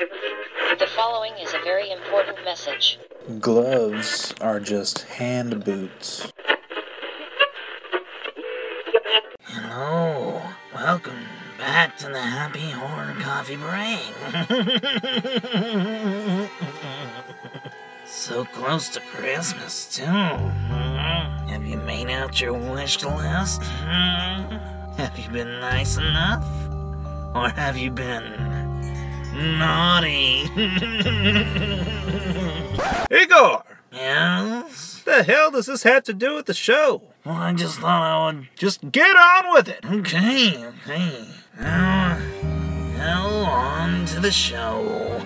[0.00, 2.98] The following is a very important message.
[3.38, 6.32] Gloves are just hand boots.
[9.42, 10.40] Hello,
[10.74, 11.26] welcome
[11.58, 14.00] back to the Happy Horror Coffee Break.
[18.06, 20.04] so close to Christmas, too.
[20.04, 23.62] Have you made out your wish list?
[23.62, 26.46] Have you been nice enough?
[27.34, 28.59] Or have you been
[29.32, 30.42] naughty?
[33.10, 33.64] Igor!
[33.92, 35.02] yes?
[35.04, 37.02] What the hell does this have to do with the show?
[37.24, 39.84] Well, I just thought I would Just get on with it!
[39.84, 41.26] Okay, okay.
[41.58, 42.18] Now,
[42.96, 45.22] now on to the show.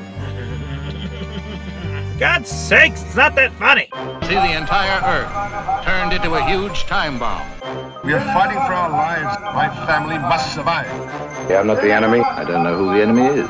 [2.25, 3.87] God's sakes, it's not that funny!
[4.23, 7.47] See the entire Earth turned into a huge time bomb.
[8.03, 9.39] We are fighting for our lives.
[9.55, 10.87] My family must survive.
[11.51, 12.21] Yeah, I'm not the enemy.
[12.21, 13.47] I don't know who the enemy is.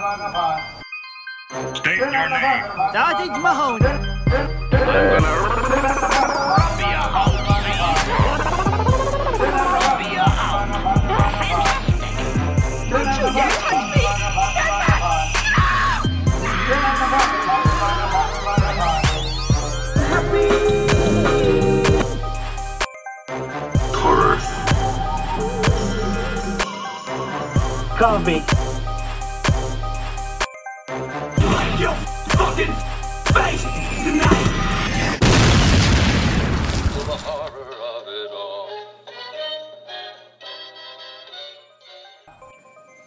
[1.79, 2.65] State your name.
[2.91, 3.95] Sergeant Mahoney.
[28.05, 28.43] Coffee.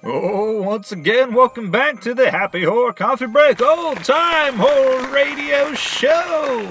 [0.03, 5.75] Oh, once again, welcome back to the Happy Horror Coffee Break Old Time Horror Radio
[5.75, 6.67] Show!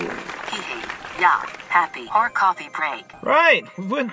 [0.51, 1.21] Hee hee.
[1.21, 1.47] Yeah.
[1.69, 2.09] Happy.
[2.13, 3.05] Or coffee break.
[3.23, 4.11] Right, we've been,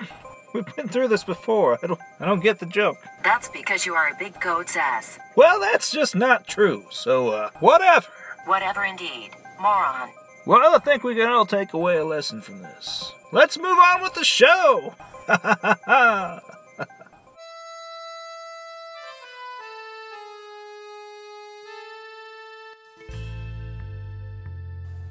[0.54, 1.78] we've been through this before.
[1.82, 2.96] I don't, I don't get the joke.
[3.22, 5.18] That's because you are a big goat's ass.
[5.36, 8.06] Well, that's just not true, so, uh, whatever.
[8.46, 9.30] Whatever indeed.
[9.60, 10.08] Moron.
[10.46, 13.12] Well, I think we can all take away a lesson from this.
[13.32, 14.94] Let's move on with the show!
[15.26, 16.40] Ha ha ha ha!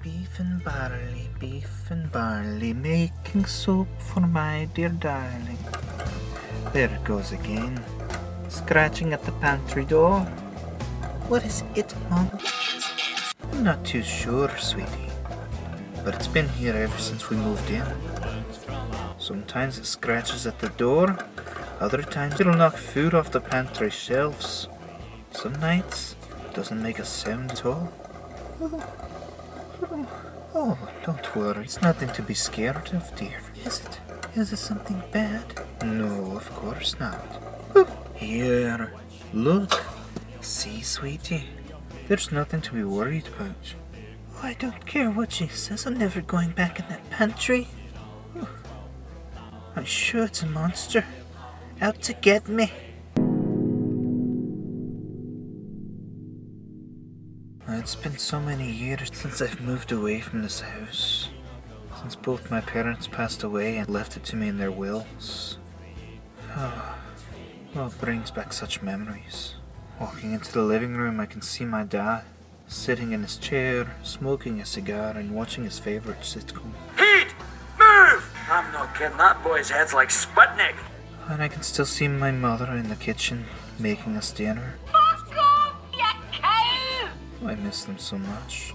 [0.03, 1.12] Beef and barley,
[1.43, 5.57] beef and barley, making soup for my dear darling.
[6.71, 7.83] There it goes again,
[8.47, 10.21] scratching at the pantry door.
[11.27, 12.31] What is it, Mom?
[13.51, 15.09] I'm not too sure, sweetie.
[16.05, 17.87] But it's been here ever since we moved in.
[19.17, 21.17] Sometimes it scratches at the door,
[21.81, 24.69] other times it'll knock food off the pantry shelves.
[25.31, 26.15] Some nights
[26.45, 27.91] it doesn't make a sound at all.
[30.55, 31.63] Oh, don't worry.
[31.63, 33.39] It's nothing to be scared of, dear.
[33.65, 33.99] Is it?
[34.35, 35.43] Is it something bad?
[35.83, 37.23] No, of course not.
[38.15, 38.93] Here,
[39.33, 39.83] look.
[40.41, 41.45] See, sweetie?
[42.07, 43.73] There's nothing to be worried about.
[44.35, 45.87] Oh, I don't care what she says.
[45.87, 47.67] I'm never going back in that pantry.
[49.75, 51.03] I'm sure it's a monster.
[51.81, 52.71] Out to get me.
[57.83, 61.27] It's been so many years since I've moved away from this house.
[61.99, 65.57] Since both my parents passed away and left it to me in their wills.
[66.55, 66.95] Oh,
[67.75, 69.55] well, it brings back such memories.
[69.99, 72.23] Walking into the living room, I can see my dad
[72.67, 76.71] sitting in his chair, smoking a cigar and watching his favorite sitcom.
[76.95, 77.35] Pete!
[77.77, 78.33] Move!
[78.50, 79.17] I'm not kidding.
[79.17, 80.75] That boy's head's like Sputnik.
[81.27, 83.44] And I can still see my mother in the kitchen
[83.77, 84.75] making us dinner.
[84.94, 85.02] Oh,
[87.47, 88.73] I miss them so much.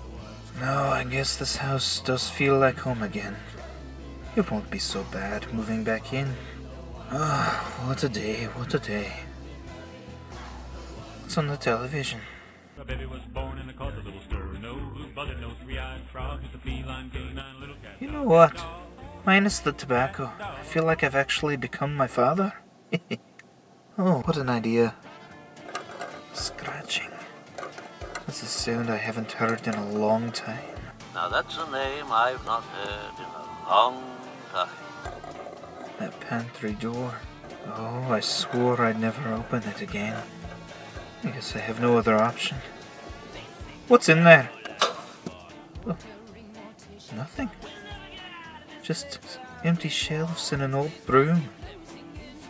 [0.61, 3.37] No, I guess this house does feel like home again.
[4.37, 6.35] It won't be so bad moving back in.
[7.11, 9.13] Ah, what a day, what a day.
[11.23, 12.21] What's on the television?
[12.87, 14.57] Baby was born and it caused a little stir.
[14.63, 17.97] No blue buzzard, no three-eyed frog, just a feline canine little cat.
[18.01, 18.65] You know what?
[19.27, 22.55] Minus the tobacco, I feel like I've actually become my father.
[23.99, 24.95] oh, what an idea.
[26.33, 27.11] Scratching.
[28.29, 30.77] That's a sound I haven't heard in a long time.
[31.15, 34.05] Now that's a name I've not heard in a long
[34.53, 34.69] time.
[35.99, 37.15] That pantry door.
[37.69, 40.23] Oh, I swore I'd never open it again.
[41.25, 42.59] I guess I have no other option.
[43.89, 44.51] What's in there?
[45.87, 45.97] Oh,
[47.17, 47.49] nothing.
[48.83, 51.49] Just empty shelves and an old broom.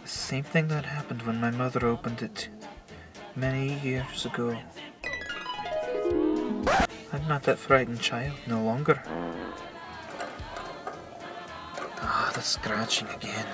[0.03, 2.49] The same thing that happened when my mother opened it
[3.37, 4.59] many years ago.
[7.11, 9.03] I'm not that frightened child no longer.
[12.01, 13.47] Ah, the scratching again.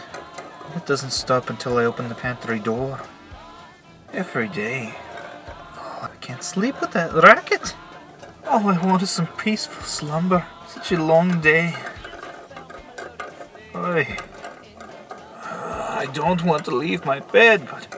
[0.75, 3.01] It doesn't stop until I open the pantry door.
[4.13, 4.95] Every day.
[5.77, 7.77] Oh, I can't sleep with that racket.
[8.47, 10.47] All I want is some peaceful slumber.
[10.67, 11.75] Such a long day.
[13.75, 14.17] Oi.
[15.43, 17.89] Uh, I don't want to leave my bed, but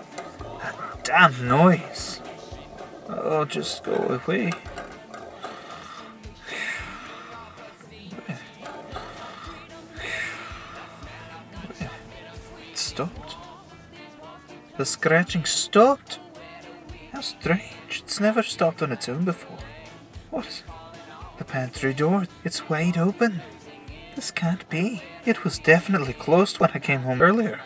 [0.60, 2.20] that damn noise.
[3.08, 4.52] Oh, just go away.
[12.96, 13.36] Stopped.
[14.78, 16.18] The scratching stopped.
[17.12, 18.02] How strange.
[18.02, 19.58] It's never stopped on its own before.
[20.30, 20.62] What?
[21.36, 22.26] The pantry door.
[22.42, 23.42] It's wide open.
[24.14, 25.02] This can't be.
[25.26, 27.60] It was definitely closed when I came home earlier.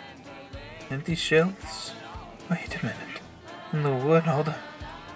[0.91, 1.93] Empty shelves.
[2.51, 3.21] Wait a minute.
[3.73, 4.57] In the wood, all the,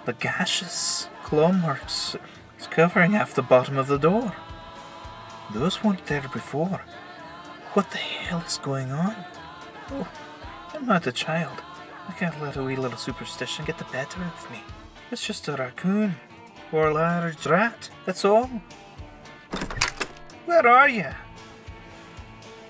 [0.05, 2.15] the gashes, claw marks.
[2.57, 4.33] It's covering half the bottom of the door.
[5.53, 6.83] Those weren't there before.
[7.73, 9.13] What the hell is going on?
[9.91, 10.07] Oh,
[10.73, 11.61] I'm not a child.
[12.07, 14.61] I can't let a wee little superstition get the better of me.
[15.11, 16.15] It's just a raccoon.
[16.71, 18.49] Or a large rat, that's all.
[20.45, 21.07] Where are you?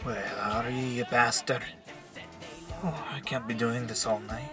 [0.04, 1.64] Where are you, you bastard?
[2.84, 4.52] Oh, I can't be doing this all night.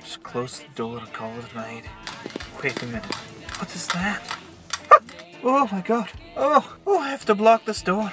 [0.00, 1.84] Just close the door and call it a night.
[2.62, 3.14] Wait a minute.
[3.58, 4.22] What is that?
[5.42, 6.10] Oh my god.
[6.36, 8.12] Oh, oh, I have to block this door.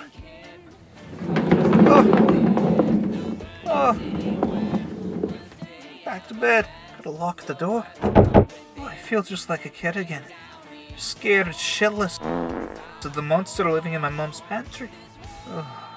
[3.85, 3.99] Oh.
[6.05, 6.69] Back to bed.
[6.95, 7.85] Gotta lock the door.
[8.01, 8.47] Oh,
[8.79, 10.23] I feel just like a kid again.
[10.95, 12.17] Scared shitless
[13.03, 14.89] of the monster living in my mom's pantry.
[15.49, 15.89] Oh.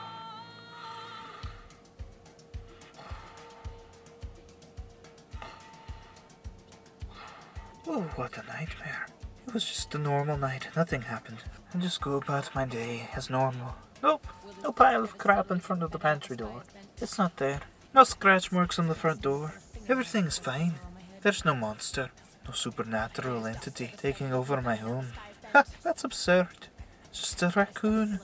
[7.87, 9.07] Oh, what a nightmare.
[9.47, 10.71] It was just a normal night.
[10.75, 11.39] Nothing happened.
[11.73, 13.77] I just go about my day as normal.
[14.03, 14.27] Nope.
[14.65, 16.65] No pile of crap in front of the pantry door.
[17.01, 17.61] It's not there.
[17.97, 19.55] No scratch marks on the front door.
[19.89, 20.75] Everything's fine.
[21.23, 22.11] There's no monster.
[22.47, 25.13] No supernatural entity taking over my home.
[25.55, 26.69] Ha, that's absurd.
[27.11, 28.21] Just a raccoon.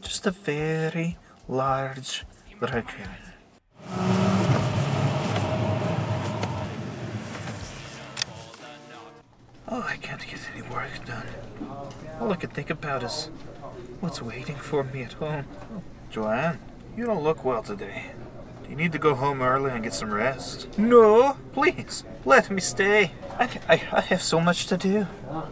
[0.00, 2.24] Just a very large
[2.58, 3.06] raccoon.
[9.68, 11.28] Oh, I can't get any work done.
[12.18, 13.30] All I can think about is
[14.00, 15.44] what's waiting for me at home.
[16.10, 16.58] Joanne,
[16.96, 18.06] you don't look well today.
[18.66, 20.76] Do you need to go home early and get some rest?
[20.76, 23.12] No, please, let me stay.
[23.38, 25.06] I, I, I have so much to do.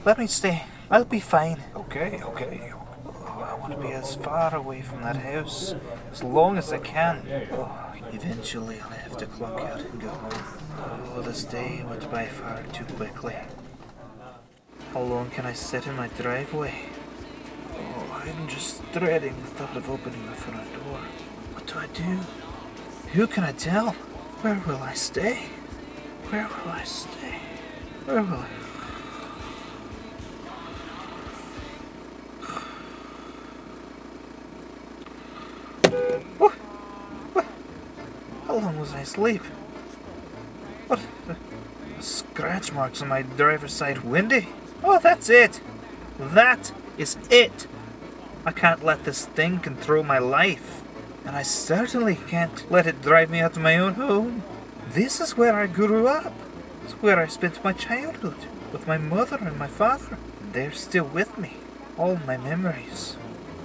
[0.04, 0.64] Let me stay.
[0.90, 1.62] I'll be fine.
[1.76, 2.72] Okay, okay.
[3.06, 5.76] Oh, I want to be as far away from that house
[6.10, 7.22] as long as I can.
[7.52, 7.70] Oh,
[8.12, 11.12] eventually I'll have to clock out and go home.
[11.14, 13.36] Oh, this day went by far too quickly.
[14.92, 16.74] How long can I sit in my driveway?
[17.74, 20.98] Oh, I'm just dreading the thought of opening the front door.
[21.52, 22.18] What do I do?
[23.14, 23.92] Who can I tell?
[24.42, 25.46] Where will I stay?
[26.30, 27.38] Where will I stay?
[28.06, 28.48] Where will I?
[36.38, 36.54] What?
[38.48, 39.42] How long was I asleep?
[40.88, 40.98] What?
[42.00, 44.42] Scratch marks on my driver's side window?
[44.82, 45.60] Oh, that's it.
[46.18, 47.68] That is it.
[48.44, 50.83] I can't let this thing control my life.
[51.24, 54.42] And I certainly can't let it drive me out of my own home.
[54.90, 56.34] This is where I grew up.
[56.84, 58.36] It's where I spent my childhood
[58.72, 60.18] with my mother and my father.
[60.52, 61.54] They're still with me.
[61.96, 63.16] All my memories.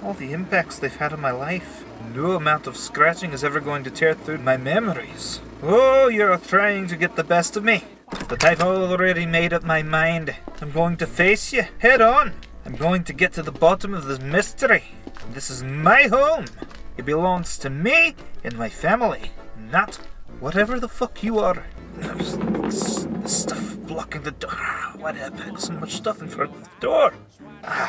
[0.02, 1.84] All the impacts they've had on my life.
[2.14, 5.40] No amount of scratching is ever going to tear through my memories.
[5.62, 7.84] Oh, you're trying to get the best of me.
[8.28, 10.34] But I've already made up my mind.
[10.60, 12.32] I'm going to face you head on.
[12.64, 14.84] I'm going to get to the bottom of this mystery.
[15.32, 16.46] This is my home.
[17.00, 18.14] It belongs to me
[18.44, 19.96] and my family, not
[20.38, 21.64] whatever the fuck you are.
[21.94, 24.50] There's stuff blocking the door.
[24.98, 25.58] What happened?
[25.58, 27.14] So much stuff in front of the door.
[27.64, 27.88] Ah,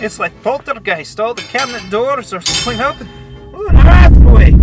[0.00, 1.20] it's like poltergeist.
[1.20, 3.10] All the cabinet doors are swing open.
[3.52, 4.54] Oh, an earthquake!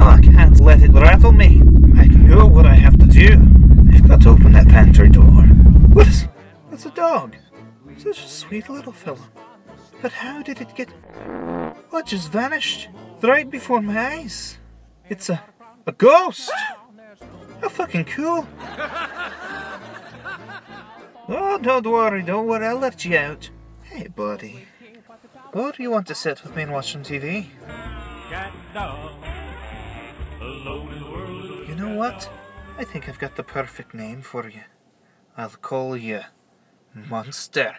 [0.00, 1.60] Oh, I can't let it rattle me.
[2.00, 3.32] I know what I have to do.
[3.92, 5.42] I've got to open that pantry door.
[5.92, 6.28] What is?
[6.72, 7.36] It's a dog.
[7.98, 9.28] Such a sweet little fellow.
[10.00, 10.88] But how did it get?
[11.92, 12.88] It just vanished
[13.22, 14.58] right before my eyes.
[15.08, 15.42] It's a
[15.86, 16.50] a ghost.
[17.60, 18.46] How fucking cool.
[21.28, 23.50] Oh, don't worry, don't worry, I'll let you out.
[23.82, 24.66] Hey, buddy.
[25.54, 27.46] Oh, do you want to sit with me and watch some TV?
[31.68, 32.30] You know what?
[32.78, 34.62] I think I've got the perfect name for you.
[35.36, 36.20] I'll call you
[36.94, 37.74] Monster.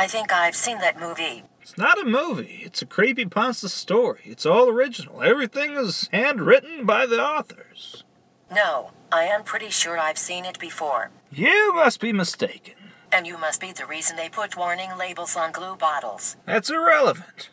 [0.00, 1.42] I think I've seen that movie.
[1.60, 2.62] It's not a movie.
[2.64, 4.22] It's a creepy pasta story.
[4.24, 5.22] It's all original.
[5.22, 8.02] Everything is handwritten by the authors.
[8.50, 11.10] No, I am pretty sure I've seen it before.
[11.30, 12.76] You must be mistaken.
[13.12, 16.38] And you must be the reason they put warning labels on glue bottles.
[16.46, 17.50] That's irrelevant.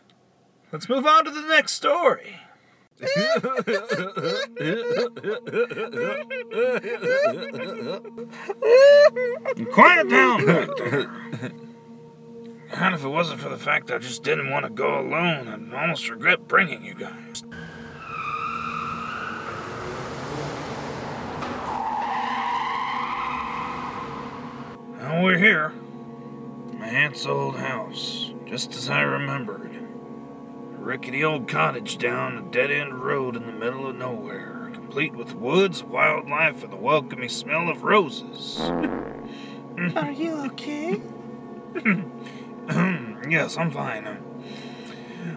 [0.72, 2.38] Let's move on to the next story.
[9.74, 11.52] Quiet down back there.
[12.72, 15.74] And if it wasn't for the fact I just didn't want to go alone, I'd
[15.74, 17.44] almost regret bringing you guys.
[25.00, 25.74] Now we're here.
[26.74, 29.74] My aunt's old house, just as I remembered.
[29.76, 35.16] A rickety old cottage down a dead end road in the middle of nowhere, complete
[35.16, 38.60] with woods, wildlife, and the welcoming smell of roses.
[39.96, 41.02] Are you okay?
[43.30, 44.18] yes, I'm fine.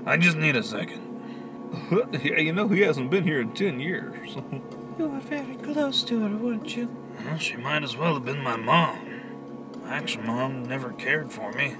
[0.06, 1.06] I just need a second.
[2.22, 4.36] yeah, you know, he hasn't been here in ten years.
[4.98, 6.94] You were very close to her, weren't you?
[7.24, 9.22] Well, she might as well have been my mom.
[9.82, 11.76] My actual mom never cared for me.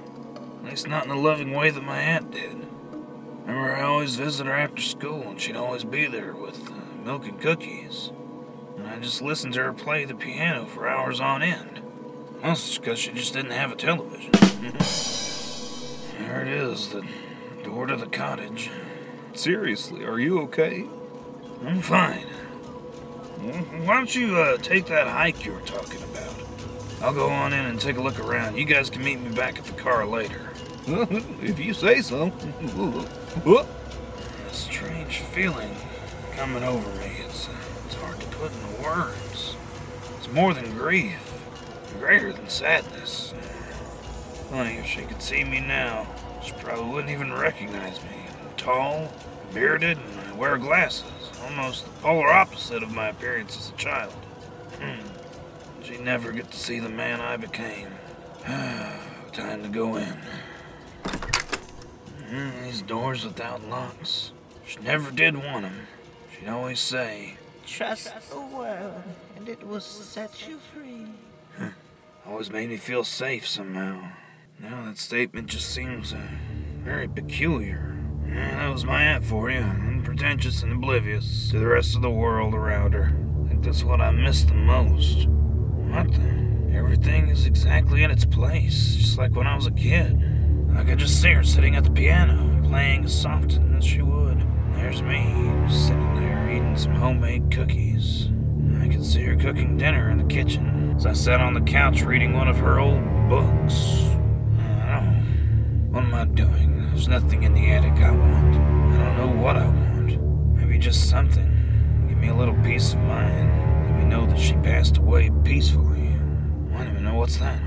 [0.57, 2.65] At least not in the loving way that my aunt did.
[3.45, 6.73] Remember, I always visit her after school, and she'd always be there with uh,
[7.05, 8.11] milk and cookies.
[8.75, 11.83] And I just listened to her play the piano for hours on end.
[12.41, 14.31] Mostly because she just didn't have a television.
[16.31, 17.05] there it is, the
[17.61, 18.69] door to the cottage.
[19.33, 20.87] Seriously, are you okay?
[21.65, 22.25] I'm fine.
[23.83, 26.33] Why don't you uh, take that hike you were talking about?
[27.01, 28.57] I'll go on in and take a look around.
[28.57, 30.51] You guys can meet me back at the car later.
[30.87, 32.27] if you say so.
[33.45, 35.75] a strange feeling
[36.37, 37.11] coming over me.
[37.25, 39.57] It's, uh, it's hard to put into words.
[40.17, 41.43] It's more than grief,
[41.99, 43.33] greater than sadness.
[44.49, 46.07] Funny, if she could see me now,
[46.43, 48.25] she probably wouldn't even recognize me.
[48.29, 49.11] I'm tall,
[49.53, 51.05] bearded, and I wear glasses.
[51.43, 54.13] Almost the polar opposite of my appearance as a child.
[54.79, 55.83] Hmm.
[55.83, 57.89] She'd never get to see the man I became.
[58.45, 60.17] Time to go in.
[62.29, 64.31] Mm, these doors without locks.
[64.65, 65.87] She never did want them.
[66.33, 67.35] She'd always say,
[67.67, 69.03] Trust the world,
[69.35, 71.07] and it will set you free.
[72.25, 74.11] always made me feel safe somehow.
[74.61, 76.21] Now that statement just seems uh,
[76.83, 77.97] very peculiar.
[78.27, 82.11] Yeah, that was my aunt for you, unpretentious and oblivious to the rest of the
[82.11, 83.11] world around her.
[83.43, 85.27] I think that's what I miss the most.
[85.27, 86.75] What the?
[86.77, 90.21] Everything is exactly in its place, just like when I was a kid.
[90.75, 94.45] I could just see her sitting at the piano, playing as often as she would.
[94.75, 95.23] There's me,
[95.69, 98.29] sitting there eating some homemade cookies.
[98.79, 102.03] I could see her cooking dinner in the kitchen as I sat on the couch
[102.03, 104.11] reading one of her old books.
[105.91, 106.89] What am I doing?
[106.89, 108.55] There's nothing in the attic I want.
[108.55, 110.55] I don't know what I want.
[110.55, 112.05] Maybe just something.
[112.07, 113.49] Give me a little peace of mind.
[113.85, 116.07] Let me know that she passed away peacefully.
[116.73, 117.61] I don't even know what's that.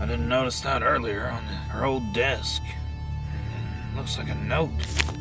[0.00, 2.60] I didn't notice that earlier on her old desk.
[2.64, 4.72] It looks like a note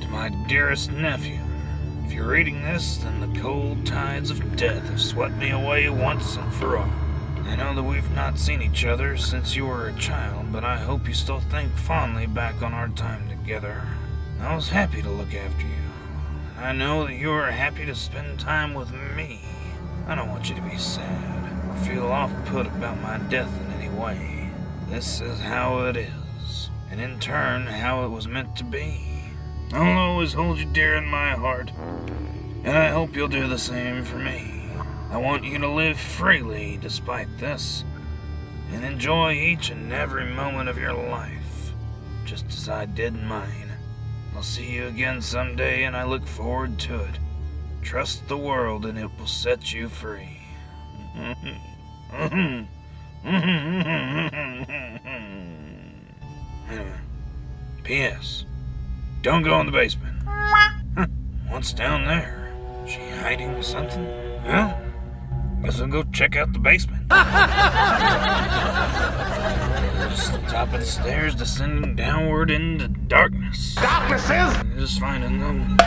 [0.01, 1.39] to my dearest nephew.
[2.03, 6.37] If you're reading this, then the cold tides of death have swept me away once
[6.37, 6.89] and for all.
[7.45, 10.77] I know that we've not seen each other since you were a child, but I
[10.77, 13.81] hope you still think fondly back on our time together.
[14.39, 15.74] I was happy to look after you.
[16.60, 19.41] I know that you are happy to spend time with me.
[20.07, 23.71] I don't want you to be sad or feel off put about my death in
[23.74, 24.50] any way.
[24.88, 29.24] This is how it is, and in turn, how it was meant to be.
[29.74, 31.71] I'll always hold you dear in my heart,
[32.63, 34.60] and I hope you'll do the same for me.
[35.11, 37.83] I want you to live freely despite this,
[38.71, 41.73] and enjoy each and every moment of your life,
[42.23, 43.73] just as I did mine.
[44.33, 47.19] I'll see you again someday, and I look forward to it.
[47.81, 50.37] Trust the world, and it will set you free.
[57.83, 58.45] P.S.
[59.21, 60.23] Don't go in the basement.
[61.49, 62.53] What's down there?
[62.87, 64.05] She hiding something?
[64.45, 64.80] Well,
[65.63, 67.07] guess I'll go check out the basement.
[70.09, 73.75] Just the top of the stairs descending downward into darkness.
[73.75, 74.53] Darknesses!
[74.77, 75.77] Just finding them.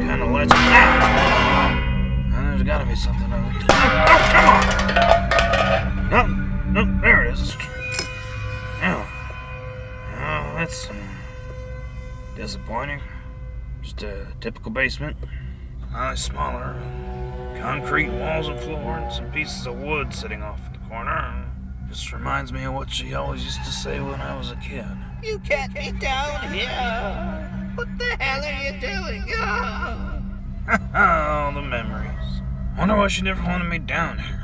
[0.00, 0.52] Kind of lets.
[0.54, 1.76] Ah!
[2.32, 3.62] There's gotta be something on it.
[3.70, 6.10] Oh, come on!
[6.10, 7.56] No, no, there it is.
[8.82, 9.06] Oh.
[10.16, 10.94] Oh, that's uh,
[12.36, 13.00] disappointing.
[13.82, 15.16] Just a typical basement.
[15.94, 16.80] Uh, smaller.
[17.58, 21.44] Concrete walls and floor, and some pieces of wood sitting off in the corner.
[21.88, 24.86] Just reminds me of what she always used to say when I was a kid.
[25.22, 27.72] You can't be down here.
[27.74, 29.24] What the hell are you doing?
[29.36, 30.22] Oh.
[30.94, 32.42] All the memories.
[32.78, 34.40] Wonder why she never wanted me down here.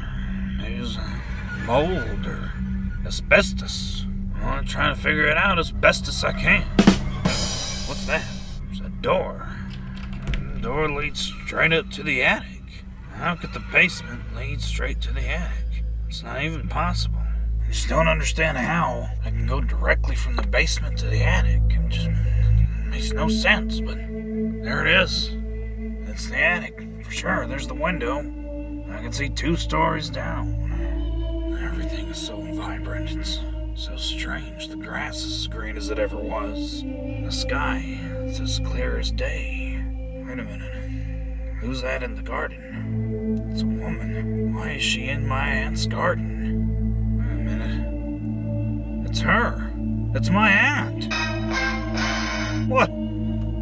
[0.59, 1.19] Maybe it was uh,
[1.65, 2.53] mold or
[3.07, 4.05] asbestos.
[4.43, 6.63] I'm trying to figure it out as best as I can.
[7.87, 8.25] What's that?
[8.67, 9.56] There's a door.
[10.67, 12.83] The door leads straight up to the attic.
[13.13, 15.85] How could the basement lead straight to the attic?
[16.09, 17.21] It's not even possible.
[17.65, 21.63] I just don't understand how I can go directly from the basement to the attic.
[21.71, 22.09] It just
[22.85, 25.31] makes no sense, but there it is.
[26.11, 27.47] It's the attic, for sure.
[27.47, 28.19] There's the window.
[28.91, 31.55] I can see two stories down.
[31.63, 33.13] Everything is so vibrant.
[33.13, 33.39] It's
[33.77, 34.67] so strange.
[34.67, 36.83] The grass is as green as it ever was.
[36.83, 39.56] The sky is as clear as day.
[40.37, 41.57] Wait a minute.
[41.61, 43.49] Who's that in the garden?
[43.51, 44.55] It's a woman.
[44.55, 47.17] Why is she in my aunt's garden?
[47.17, 49.09] Wait a minute.
[49.09, 49.73] It's her.
[50.15, 51.07] It's my aunt.
[52.69, 52.91] What?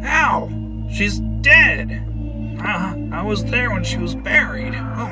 [0.05, 0.49] How?
[0.91, 2.03] She's dead.
[2.59, 4.73] I, I was there when she was buried.
[4.75, 5.05] Oh.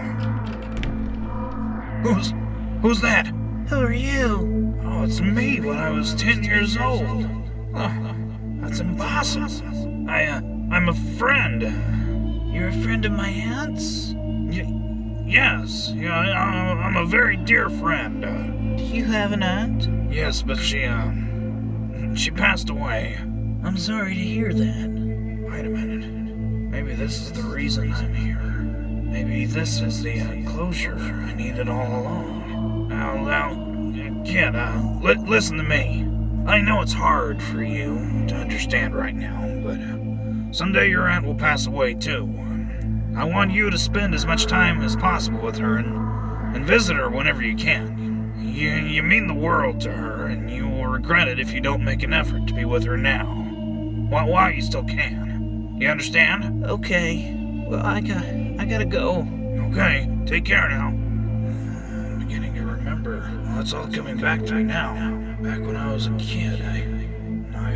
[2.04, 2.34] Who's
[2.82, 3.28] who's that?
[3.70, 4.78] Who are you?
[4.84, 7.26] Oh, it's me when I was ten years old.
[7.74, 8.16] Oh,
[8.60, 10.10] that's impossible.
[10.10, 10.42] I uh,
[10.74, 11.62] I'm a friend.
[12.54, 14.14] You're a friend of my aunt's?
[14.16, 18.22] Y- yes, yeah, I, I'm a very dear friend.
[18.78, 19.88] Do you have an aunt?
[20.12, 21.12] yes, but she uh,
[22.16, 23.18] she passed away.
[23.64, 24.90] I'm sorry to hear that.
[25.50, 26.06] Wait a minute.
[26.72, 28.42] Maybe this is the reason I'm here.
[28.42, 32.88] Maybe this is the uh, closure I needed all along.
[32.90, 36.08] Now, now, kid, uh, li- listen to me.
[36.48, 39.98] I know it's hard for you to understand right now, but uh,
[40.54, 42.30] someday your aunt will pass away too.
[43.18, 46.96] I want you to spend as much time as possible with her and, and visit
[46.96, 48.34] her whenever you can.
[48.40, 51.84] You, you mean the world to her, and you will regret it if you don't
[51.84, 53.26] make an effort to be with her now.
[54.10, 55.76] While, while you still can.
[55.80, 56.66] You understand?
[56.66, 57.36] Okay.
[57.68, 59.28] Well, I got, I gotta go.
[59.72, 60.88] Okay, take care now.
[60.90, 63.32] I'm beginning to remember.
[63.46, 64.94] Well, it's all coming back to me now.
[65.42, 67.03] Back when I was a kid, I,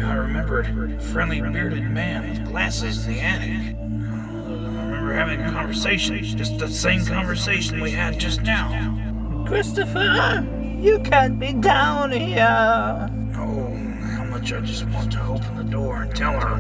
[0.04, 3.76] I, remembered a friendly bearded man with glasses in the attic.
[3.76, 9.44] I remember having a conversation, just the same conversation we had just now.
[9.48, 10.46] Christopher,
[10.80, 13.10] you can't be down here.
[13.38, 16.56] Oh, how much I just want to open the door and tell her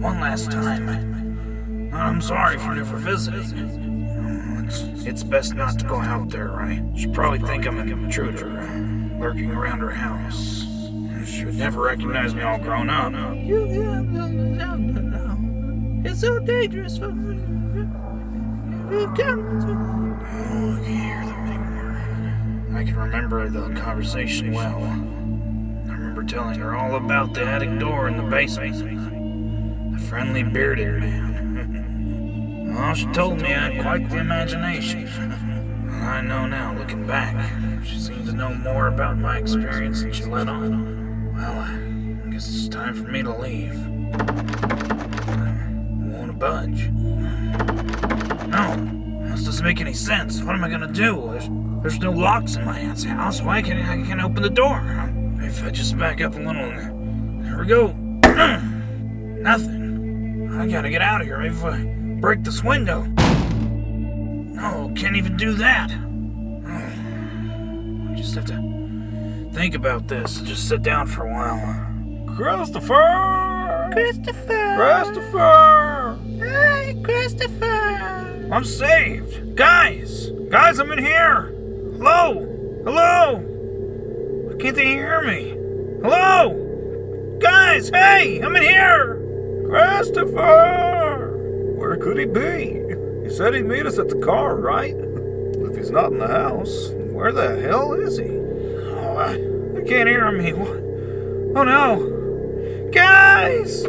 [0.00, 1.92] one last time.
[1.94, 4.64] I'm sorry for never visiting.
[4.66, 6.82] It's, it's best not to go out there, right?
[6.96, 8.50] She'd probably think I'm an intruder,
[9.18, 10.65] lurking around her house.
[11.36, 13.12] She would never recognize me all grown up.
[13.12, 16.08] You, no, no, no, no.
[16.10, 17.36] It's so dangerous for me.
[18.90, 19.38] You can't.
[19.38, 22.78] Oh, I can't hear them anymore.
[22.78, 24.82] I can remember the conversation well.
[24.82, 29.92] I remember telling her all about the attic door in the basement.
[29.92, 32.74] The friendly bearded man.
[32.74, 35.06] well, she told me I had quite the imagination.
[35.90, 40.24] I know now, looking back, she seemed to know more about my experience than she
[40.24, 40.95] let on.
[41.46, 43.72] Well, I guess it's time for me to leave.
[45.30, 45.54] I
[46.10, 46.88] won't budge.
[48.48, 50.42] No, this doesn't make any sense.
[50.42, 51.28] What am I gonna do?
[51.30, 51.48] There's,
[51.82, 53.40] there's no locks in my aunt's house.
[53.42, 54.82] Why can't I, can't open the door?
[55.40, 56.68] If I just back up a little,
[57.42, 57.92] there we go.
[59.40, 60.50] Nothing.
[60.52, 61.38] I gotta get out of here.
[61.38, 61.84] Maybe if I
[62.20, 63.04] break this window.
[63.04, 65.92] No, can't even do that.
[66.66, 68.75] Oh, I just have to
[69.56, 70.42] think about this.
[70.42, 72.36] Just sit down for a while.
[72.36, 73.88] Christopher!
[73.90, 74.74] Christopher!
[74.76, 76.18] Christopher!
[76.38, 78.50] Hey, Christopher!
[78.52, 79.56] I'm saved!
[79.56, 80.28] Guys!
[80.50, 81.54] Guys, I'm in here!
[81.96, 82.82] Hello!
[82.84, 83.38] Hello!
[84.46, 85.54] Why can't they hear me?
[86.02, 87.38] Hello!
[87.40, 88.42] Guys, hey!
[88.42, 89.22] I'm in here!
[89.70, 91.34] Christopher!
[91.78, 92.82] Where could he be?
[93.24, 94.94] He said he'd meet us at the car, right?
[94.94, 98.35] If he's not in the house, where the hell is he?
[99.16, 100.40] Oh, I, I can't hear him.
[100.40, 102.90] He, oh no!
[102.92, 103.82] Guys!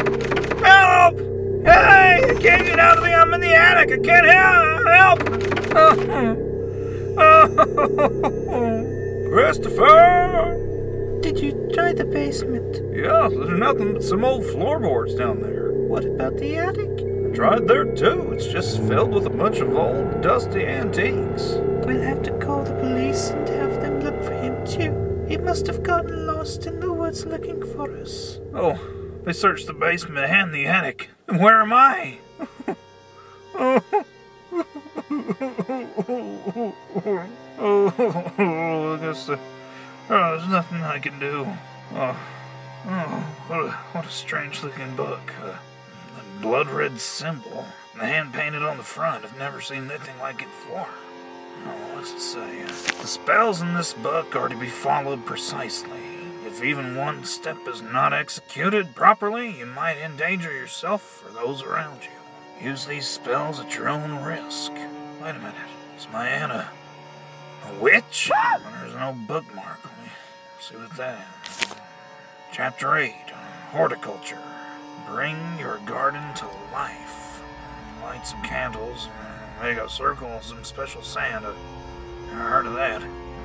[0.64, 1.20] Help!
[1.66, 2.24] Hey!
[2.24, 3.14] I can't get out of the.
[3.14, 3.92] I'm in the attic.
[3.92, 4.80] I can't help!
[4.88, 5.20] Help!
[9.34, 11.20] Christopher!
[11.22, 12.78] Did you try the basement?
[12.96, 15.74] Yeah, there's nothing but some old floorboards down there.
[15.74, 17.02] What about the attic?
[17.02, 18.32] I tried there too.
[18.32, 21.58] It's just filled with a bunch of old, dusty antiques.
[21.86, 25.07] We'll have to call the police and have them look for him too.
[25.28, 28.40] He must have gotten lost in the woods looking for us.
[28.54, 28.80] Oh,
[29.24, 31.10] they searched the basement and the attic.
[31.28, 32.20] And where am I?
[33.56, 33.84] oh.
[38.40, 39.38] I guess uh,
[40.10, 41.46] oh, there's nothing I can do.
[41.94, 42.20] Oh,
[42.86, 45.34] oh what, a, what a strange looking book.
[45.44, 45.58] Uh,
[46.42, 47.66] blood red symbol.
[47.98, 49.26] The hand painted on the front.
[49.26, 50.88] I've never seen anything like it before.
[51.66, 52.64] Oh, what's it say?
[52.64, 56.00] The spells in this book are to be followed precisely.
[56.46, 62.02] If even one step is not executed properly, you might endanger yourself or those around
[62.04, 62.66] you.
[62.70, 64.72] Use these spells at your own risk.
[64.72, 65.56] Wait a minute.
[65.98, 66.70] Is my aunt a
[67.80, 68.32] witch?
[68.82, 69.80] There's no bookmark.
[69.84, 70.12] Let me
[70.60, 71.76] see what that is.
[72.52, 73.14] Chapter 8
[73.72, 74.42] Horticulture.
[75.08, 77.42] Bring your garden to life.
[78.02, 79.10] Light some candles,
[79.62, 81.46] make a circle of some special sand.
[81.46, 81.54] I
[82.32, 83.02] never heard of that.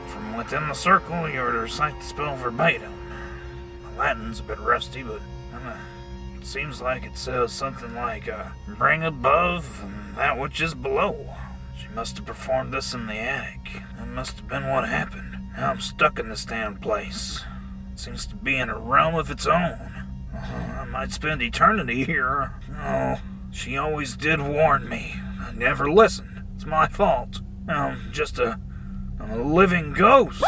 [0.09, 2.93] From within the circle, you are to recite the spell verbatim.
[3.85, 5.21] My Latin's a bit rusty, but
[5.55, 5.77] uh,
[6.37, 9.85] it seems like it says something like, uh, bring above
[10.17, 11.35] that which is below.
[11.79, 13.83] She must have performed this in the attic.
[13.99, 15.39] That must have been what happened.
[15.57, 17.45] Now I'm stuck in this damn place.
[17.93, 20.05] It seems to be in a realm of its own.
[20.35, 22.55] Uh, I might spend eternity here.
[22.79, 23.21] Oh,
[23.51, 25.17] she always did warn me.
[25.53, 26.45] I never listened.
[26.55, 27.43] It's my fault.
[27.69, 28.59] I'm just a,
[29.21, 30.43] I'm a living ghost.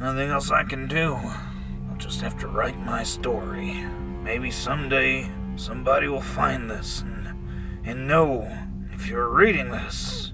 [0.00, 1.14] Nothing else I can do.
[1.14, 3.84] I'll just have to write my story.
[4.22, 8.50] Maybe someday somebody will find this and, and know
[8.92, 10.32] if you're reading this.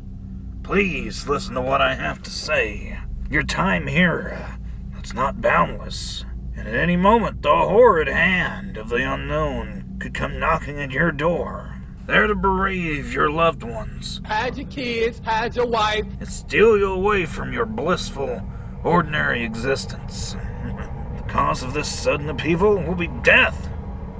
[0.62, 3.00] Please listen to what I have to say.
[3.28, 6.24] Your time here, uh, it's not boundless.
[6.56, 11.10] And at any moment, the horrid hand of the unknown could come knocking at your
[11.10, 11.71] door.
[12.12, 14.20] There to bereave your loved ones.
[14.26, 16.04] Had your kids, had your wife.
[16.20, 18.42] And steal you away from your blissful,
[18.84, 20.32] ordinary existence.
[21.16, 23.70] the cause of this sudden upheaval will be death.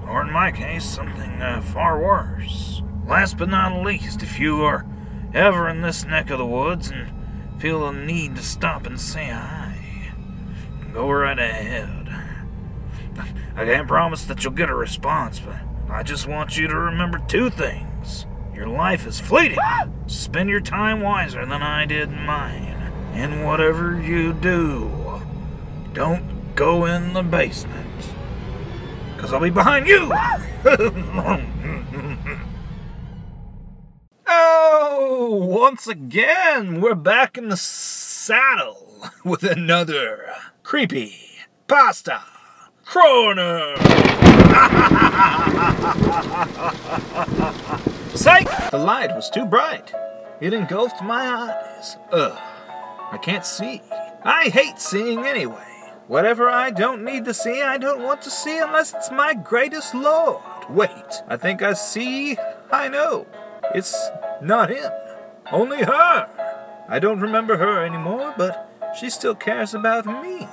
[0.09, 2.83] Or in my case, something uh, far worse.
[3.07, 4.87] Last but not least, if you are
[5.35, 7.13] ever in this neck of the woods and
[7.61, 10.15] feel a need to stop and say hi,
[10.95, 12.09] go right ahead.
[13.55, 15.57] I can't promise that you'll get a response, but
[15.93, 18.25] I just want you to remember two things.
[18.55, 19.59] Your life is fleeting.
[20.07, 22.91] Spend your time wiser than I did mine.
[23.13, 25.21] And whatever you do,
[25.93, 28.07] don't go in the basement.
[29.15, 30.11] Because I'll be behind you.
[34.27, 41.19] oh, once again, we're back in the saddle with another creepy
[41.69, 42.23] pasta
[48.15, 48.71] Psych!
[48.71, 49.95] The light was too bright.
[50.43, 51.97] It engulfed my eyes.
[52.13, 52.39] Ugh.
[53.11, 53.81] I can't see.
[54.23, 55.65] I hate seeing anyway.
[56.07, 59.95] Whatever I don't need to see, I don't want to see unless it's my greatest
[59.95, 60.43] lord.
[60.69, 62.37] Wait, I think I see.
[62.71, 63.27] I know.
[63.75, 63.97] It's
[64.43, 64.93] not him.
[65.51, 66.29] Only her.
[66.91, 68.69] I don't remember her anymore, but
[69.01, 70.47] she still cares about me.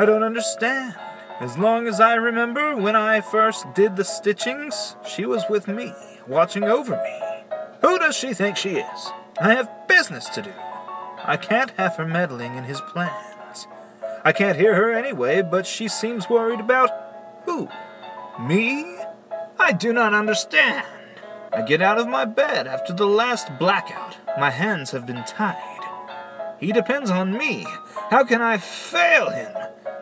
[0.00, 0.94] I don't understand.
[1.40, 5.92] As long as I remember, when I first did the stitchings, she was with me,
[6.26, 7.20] watching over me.
[7.82, 9.10] Who does she think she is?
[9.38, 10.54] I have business to do.
[11.22, 13.66] I can't have her meddling in his plans.
[14.24, 16.88] I can't hear her anyway, but she seems worried about
[17.44, 17.68] who?
[18.40, 18.96] Me?
[19.58, 20.86] I do not understand.
[21.52, 24.16] I get out of my bed after the last blackout.
[24.38, 25.80] My hands have been tied.
[26.58, 27.66] He depends on me.
[28.10, 29.59] How can I fail him?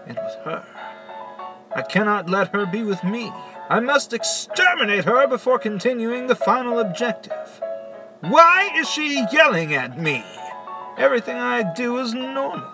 [0.08, 0.64] And with her.
[1.76, 3.30] I cannot let her be with me.
[3.68, 7.60] I must exterminate her before continuing the final objective.
[8.20, 10.24] Why is she yelling at me?
[10.96, 12.66] Everything I do is normal.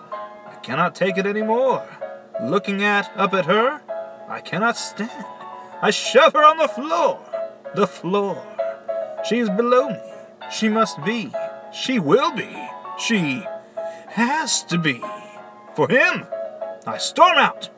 [0.47, 1.85] I cannot take it anymore.
[2.41, 3.81] Looking at up at her,
[4.29, 5.25] I cannot stand.
[5.81, 7.19] I shove her on the floor.
[7.75, 8.41] The floor.
[9.27, 9.99] She is below me.
[10.49, 11.33] She must be.
[11.73, 12.49] She will be.
[12.97, 13.45] She
[14.07, 15.01] has to be.
[15.75, 16.25] For him,
[16.87, 17.69] I storm out.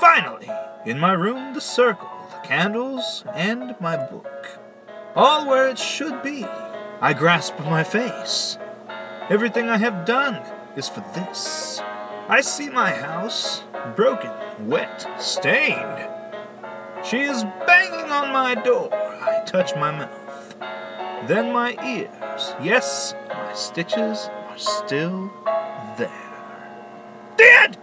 [0.00, 0.48] Finally,
[0.86, 4.60] in my room, the circle, the candles, and my book.
[5.16, 6.44] All where it should be.
[7.00, 8.56] I grasp my face.
[9.28, 10.40] Everything I have done
[10.76, 11.80] is for this.
[12.28, 13.64] I see my house,
[13.96, 14.30] broken,
[14.68, 16.08] wet, stained.
[17.04, 18.88] She is banging on my door.
[18.94, 20.56] I touch my mouth.
[21.26, 22.54] Then my ears.
[22.62, 25.32] Yes, my stitches are still
[25.98, 26.10] there.
[27.36, 27.78] Dead!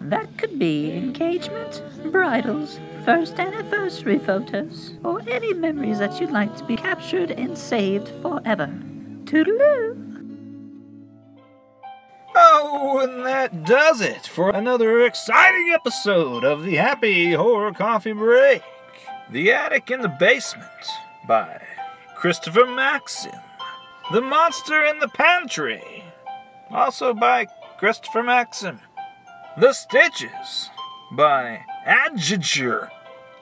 [0.00, 6.64] That could be engagement, bridals, first anniversary photos, or any memories that you'd like to
[6.64, 8.66] be captured and saved forever.
[9.24, 10.09] Toodaloo!
[12.34, 18.62] Oh, and that does it for another exciting episode of the Happy Horror Coffee Break.
[19.30, 20.66] The Attic in the Basement
[21.26, 21.60] by
[22.14, 23.32] Christopher Maxim.
[24.12, 26.04] The Monster in the Pantry,
[26.70, 27.46] also by
[27.78, 28.80] Christopher Maxim.
[29.56, 30.70] The Stitches
[31.12, 32.90] by Adjuture.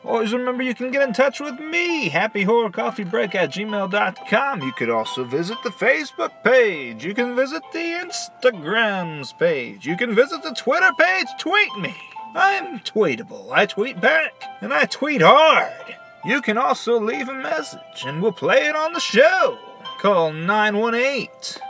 [0.04, 4.62] Always remember you can get in touch with me, happyhorrorcoffeebreak at gmail.com.
[4.62, 7.04] You could also visit the Facebook page.
[7.04, 9.86] You can visit the Instagrams page.
[9.86, 11.26] You can visit the Twitter page.
[11.38, 11.94] Tweet me.
[12.34, 13.50] I'm tweetable.
[13.52, 15.96] I tweet back, and I tweet hard.
[16.24, 19.58] You can also leave a message, and we'll play it on the show.
[20.00, 21.28] Call 918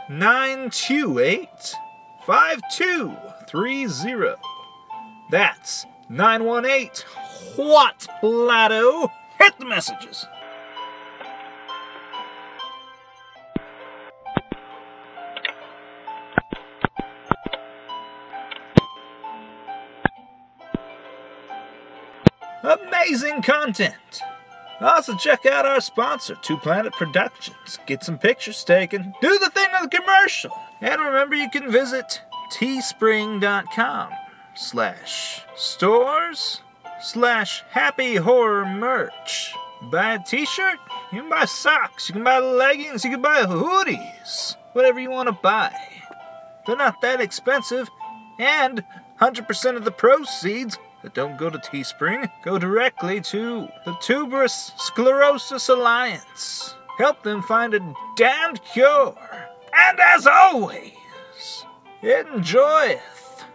[0.09, 1.47] 928
[2.25, 4.35] 5230.
[5.31, 6.89] That's 918
[7.59, 9.11] what, Lado?
[9.37, 10.25] Hit the messages.
[22.63, 23.93] Amazing content!
[24.79, 27.79] Also, check out our sponsor, Two Planet Productions.
[27.85, 32.21] Get some pictures taken, do the thing of the commercial, and remember you can visit
[32.53, 34.11] teespring.com
[34.55, 36.61] slash stores
[37.01, 39.53] slash happy horror merch.
[39.83, 40.77] Buy a t-shirt,
[41.11, 44.55] you can buy socks, you can buy leggings, you can buy hoodies.
[44.73, 45.73] Whatever you want to buy.
[46.67, 47.89] They're not that expensive,
[48.37, 48.83] and
[49.21, 55.69] 100% of the proceeds that don't go to Teespring go directly to the Tuberous Sclerosis
[55.69, 56.75] Alliance.
[56.97, 59.15] Help them find a damned cure.
[59.73, 60.91] And as always,
[62.01, 63.45] enjoyeth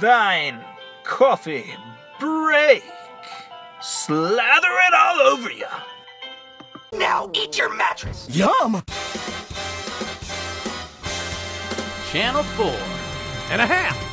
[0.00, 0.64] thine
[1.04, 1.74] coffee
[2.22, 2.84] break.
[3.80, 5.66] Slather it all over you.
[6.92, 8.28] Now eat your mattress.
[8.30, 8.82] Yum!
[12.12, 12.66] Channel 4
[13.50, 14.11] and a half.